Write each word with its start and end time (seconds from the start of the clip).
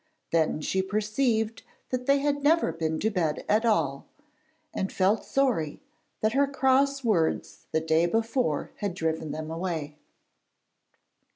Then 0.31 0.61
she 0.61 0.81
perceived 0.81 1.61
that 1.91 2.07
they 2.07 2.17
had 2.17 2.41
never 2.43 2.71
been 2.71 2.99
to 3.01 3.11
bed 3.11 3.45
at 3.47 3.65
all, 3.65 4.07
and 4.73 4.91
felt 4.91 5.23
sorry 5.23 5.79
that 6.21 6.33
her 6.33 6.47
cross 6.47 7.03
words 7.03 7.67
the 7.71 7.81
day 7.81 8.07
before 8.07 8.71
had 8.77 8.95
driven 8.95 9.29
them 9.31 9.51
away. 9.51 9.99